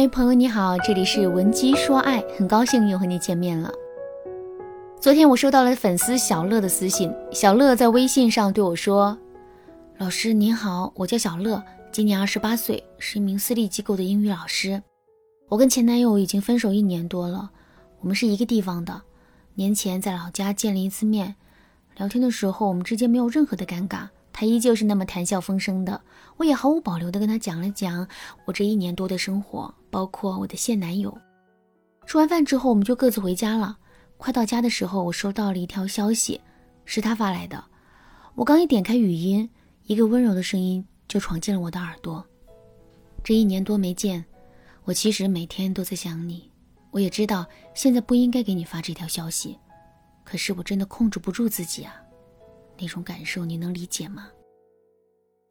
[0.00, 3.68] 嗨，朋友你好，这里是文姬说爱，很高兴又和你见面了。
[5.00, 9.18] 昨天我收到了粉丝小乐的私信，小乐在微信上对我说
[9.98, 14.80] ：“老师您好，我叫小乐，今年二十八岁，是一名私立机构的英语老师。
[15.48, 17.50] 我跟前男友已经分手一年多了，
[17.98, 19.02] 我们是一个地方的，
[19.56, 21.34] 年前在老家见了一次面，
[21.96, 26.00] 聊天的时候我们之间没有任何的尴尬。”他依旧是那么谈笑风生的，
[26.36, 28.06] 我也毫无保留地跟他讲了讲
[28.44, 31.16] 我这一年多的生活，包括我的现男友。
[32.06, 33.76] 吃完饭之后，我们就各自回家了。
[34.16, 36.40] 快到家的时候，我收到了一条消息，
[36.84, 37.62] 是他发来的。
[38.34, 39.48] 我刚一点开语音，
[39.84, 42.24] 一个温柔的声音就闯进了我的耳朵。
[43.22, 44.24] 这一年多没见，
[44.84, 46.50] 我其实每天都在想你。
[46.90, 49.58] 我也知道现在不应该给你发这条消息，
[50.24, 51.94] 可是我真的控制不住自己啊。
[52.78, 54.28] 那种感受你能理解吗？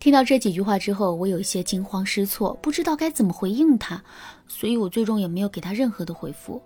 [0.00, 4.02] 听到这几句话之后，我有一些惊慌失措，不知道该怎么回应他，
[4.46, 6.62] 所以我最终也没有给他任何的回复。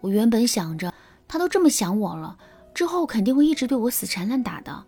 [0.00, 0.92] 我原本想着
[1.26, 2.38] 他都这么想我了，
[2.72, 4.84] 之后肯定会一直对我死缠烂打的。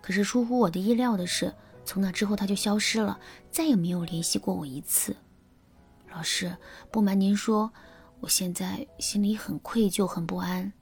[0.00, 1.52] 可是出乎我的意料的是，
[1.84, 3.18] 从那之后他就消失了，
[3.50, 5.14] 再也没有联系过我一次。
[6.10, 6.56] 老师，
[6.90, 7.70] 不瞒您说，
[8.20, 10.72] 我现在心里很愧疚，很不安。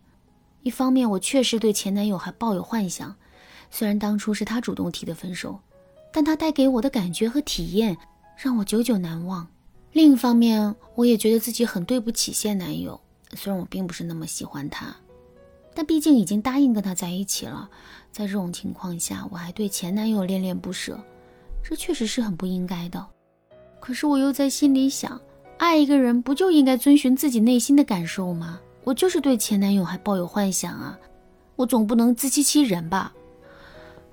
[0.62, 3.17] 一方面，我确实对前男友还抱有幻想，
[3.69, 5.59] 虽然当初是他主动提的分手，
[6.19, 7.97] 但他带给我的感觉和体验
[8.37, 9.47] 让我久久难忘。
[9.93, 13.01] 另一方面，我也觉得自己很对不起现男友，
[13.35, 14.93] 虽然我并不是那么喜欢他，
[15.77, 17.71] 但毕竟已经答应跟他在一起了，
[18.11, 20.99] 在这种情况下，我还对前男友恋恋不舍，
[21.63, 23.07] 这确实是很不应该的。
[23.79, 25.21] 可是我又在心里想，
[25.57, 28.59] 爱一个人不就应该遵循自己内心的感受吗？
[28.83, 30.99] 我就是对前男友还抱有幻想啊，
[31.55, 33.15] 我总不能自欺欺人吧？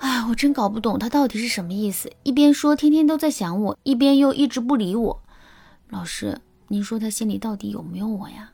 [0.06, 5.23] 哎，我真搞不懂他到底是什么意思，一边说天天都在想我，一边又一直不理我。
[5.89, 8.52] 老师，您说他心里到底有没有我呀？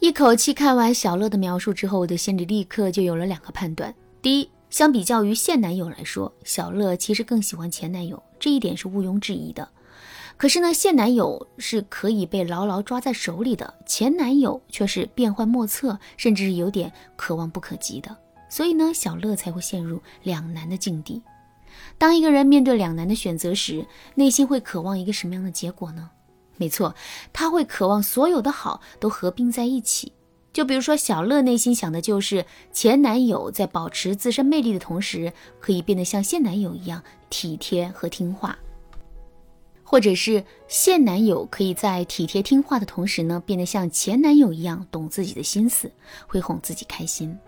[0.00, 9.68] 一口气看完小乐的描述之后，我的心里立刻就有了两个判断：第一，相比较于现男友来说，小乐其实更喜欢前男友，这一点是毋庸置疑的。
[10.36, 18.16] 可是呢，现男友是可以被牢牢抓在手里的，前男友却是变幻莫测，甚至是有点可望不可及的。
[18.48, 21.22] 所以呢，小乐才会陷入两难的境地。
[21.96, 26.10] 当一个人面对两难的选择时，内心会渴望一个什么样的结果呢？
[26.56, 26.94] 没错，
[27.32, 30.12] 他会渴望所有的好都合并在一起。
[30.52, 38.58] 就比如说，小乐内心想的就是前男友在保持自身魅力的同时，可以变得像现男友一样体贴和听话。
[39.84, 45.90] 或者是现男友可以在体贴听话的同时呢，变得像前男友一样懂自己的心思，
[46.26, 47.38] 会哄自己开心。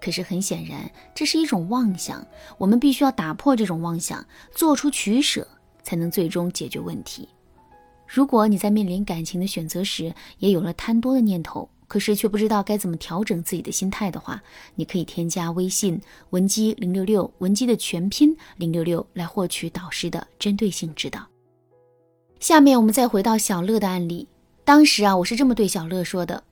[0.00, 2.26] 可是很显然，这是一种妄想，
[2.58, 5.46] 我们必须要打破这种妄想，做出取舍，
[5.82, 7.28] 才能最终解决问题。
[8.06, 14.42] 如果你在面临感情的选择时，也有了贪多的念头，可是却不知道该怎么调整自己的心态的话，
[14.74, 16.00] 你可以添加微信
[16.30, 21.24] 文姬零六六，文姬的全拼零六六，来获取导师的针对性指导。
[22.40, 24.26] 下面我们再回到小乐的案例。
[24.64, 26.42] 当时啊，我是这么对小乐说的：“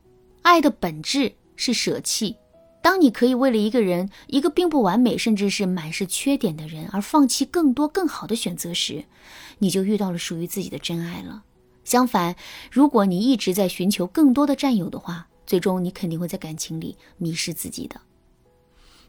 [0.42, 2.36] 爱的本质是舍弃。
[2.88, 9.04] 当你可以为了一个人，一个并不完美，甚至是满是缺点的人，而放弃更多更好的选择时，
[9.58, 11.42] 你就遇到了属于自己的真爱了。
[11.84, 12.34] 相反，
[12.72, 18.00] 如果你一直在寻求更多的占有的话，最终你肯定会在感情里迷失自己的。”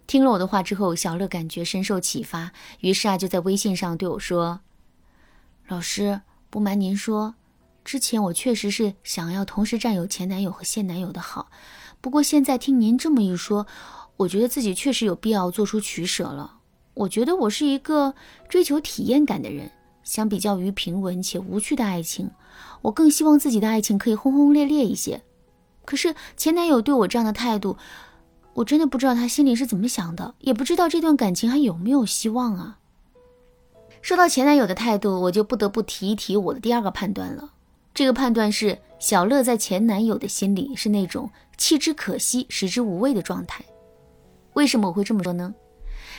[0.08, 2.52] 听了我的话之后，小乐感觉深受启发，
[2.82, 4.60] 于是啊，就在微信上对我说
[5.70, 6.20] ：“老师。”
[6.52, 7.36] 不瞒您说，
[7.86, 11.50] 之前我确实是想要同时占有前男友和现男友的好，
[12.02, 13.68] 不过现在听您这么一说，
[14.18, 16.56] 我觉得自己确实有必要做出取舍了。
[16.94, 18.14] 我觉得我是一个
[18.48, 19.72] 追求体验感的人，
[20.04, 22.30] 相比较于平稳且无趣的爱情，
[22.82, 25.22] 我更希望自己的爱情可以轰轰烈烈一些。
[25.86, 27.78] 可是前男友对我这样的态度，
[28.54, 32.80] 我真的不知道他心里是怎么想的，也不知道这段感情还有没有希望啊。
[34.02, 37.52] 说到前男友的态度，我就不得不提一提我的第二个判断了。
[37.94, 41.30] 这个判断是小乐在前男友的心里是那种
[41.60, 43.64] 弃之可惜、食之无味的状态。
[44.54, 45.54] 为什么我会这么说呢？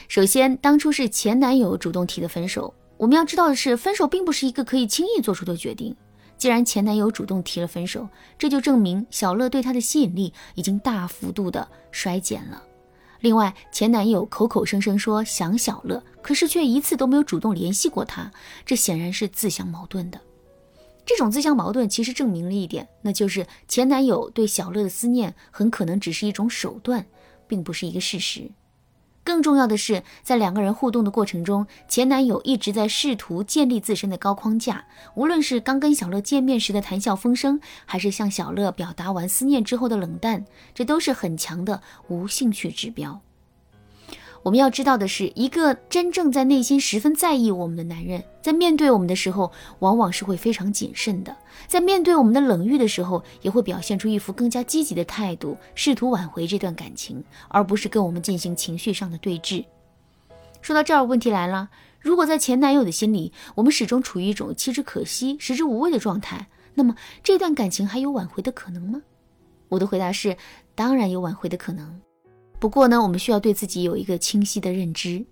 [0.07, 2.73] 首先，当初是前男友主动提的分手。
[2.97, 5.97] 我们要知道的是，分手并不是一个可以轻易做出的决定。
[6.37, 8.09] 既然前男友主动提了分手，
[8.39, 12.63] 这就证明小乐对他的吸引力已经大幅度的衰减了。
[13.21, 18.31] 另外，前男友口口声声说想小乐，可是却一次都没有主动联系过他，
[18.65, 20.21] 这显然是自相矛盾的。
[21.11, 27.05] 这种自相矛盾其实证明了一点，那就是前男友对小乐的思念很可能只是一种手段，
[27.49, 28.53] 并不是一个事实。
[29.25, 34.85] 更重要的是，在两个人互动的过程中，前男友一直在试图建立自身的高框架，
[35.17, 43.21] 无论是刚跟小乐见面时的谈笑风生，还是向小乐表达完思念之后的冷淡，这都是很强的无兴趣指标。
[44.43, 51.33] 我们要知道的是，一个真正在内心十分在意我们的男人，在面对我们的时候，往往是会非常谨慎的；
[51.67, 59.63] 在面对我们的冷遇的时候，也会表现出一副更加积极的态度，试图挽回这段感情，而不是跟我们进行情绪上的对峙。
[60.63, 61.69] 说到这儿，问题来了：
[62.01, 69.03] 如果在前男友的心里，我们始终处于一种弃之可惜、食之无味的状态，那么这段感情还有挽回的可能吗？
[69.69, 70.35] 我的回答是：
[70.75, 72.01] 当然有挽回的可能。
[72.61, 75.25] 不过呢，我们需要对自己有一个清晰的认知。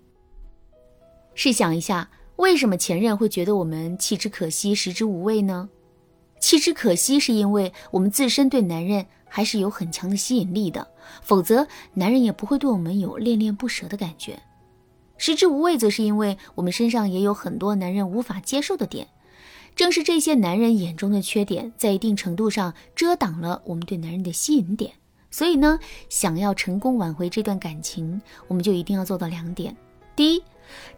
[1.34, 5.68] 试想一下，为什么前任会觉得我们弃之可惜、食之无味呢？
[6.40, 10.88] 弃之可惜是因为我们自身对男人还是有很强的吸引力的，
[11.22, 14.40] 否则男人也不会对我们有恋恋不舍的感觉。
[15.18, 19.08] 食之无味则是因为我们身上也有很多男人无法接受的点，
[19.76, 24.92] 正是这些男人眼中的缺点，在一定程度上遮挡了我们对男人的吸引点。
[25.30, 25.78] 所以呢，
[26.08, 29.76] 想要成功挽回这段感情，我们就一定要做到两点：
[30.16, 30.42] 第一，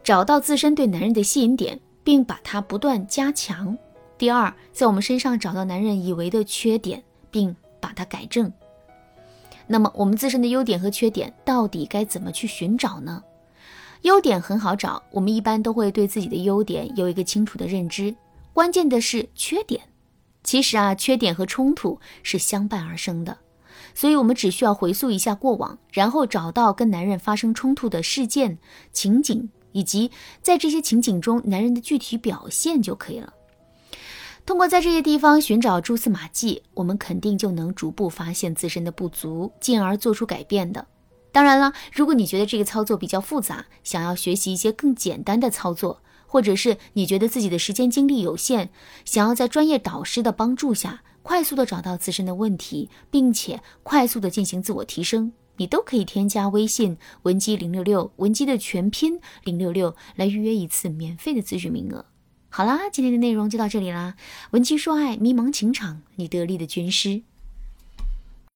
[0.05, 3.77] 找到自身对男人的吸引点，并把它不断加强；
[4.17, 8.53] 第二，在我们身上找到男人以为的缺点，并把它改正。
[9.67, 13.23] 那么，我们自身的优点和缺点到底该怎么去寻找呢？
[14.03, 18.15] 优点很好找，我们一般都会对自己的优点有一个清楚的认知。
[18.53, 19.83] 关键的是缺点，
[20.43, 23.37] 其实啊，缺点和冲突是相伴而生的。
[23.95, 28.59] 所以，我们只需要回溯一下过往，然后找到跟男人发生冲突的事件、
[28.93, 30.11] 情景，以及
[30.43, 33.35] 在这些情景中男人的具体表现就可以了。
[34.47, 40.87] 通过在这些地方寻找蛛丝马迹，我们肯定就能逐步发现自身的不足，进而做出改变的。
[41.31, 48.71] 当然了，如果你觉得这个操作比较复杂，想要学习一些更简单的操作，或者是你觉得自己的时间精力有限，
[49.05, 51.03] 想要在专业导师的帮助下。
[51.23, 62.07] 快速的找到自身的问题，并且快速的进行自我提升，你都可以添加微信文姬零六六，文姬的全拼零六六来预约一次免费的咨询名额。
[62.49, 64.17] 好啦，今天的内容就到这里啦，
[64.51, 67.23] 文姬说爱，迷茫情场，你得力的军师。